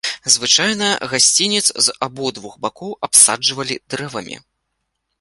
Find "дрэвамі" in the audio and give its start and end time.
3.93-4.37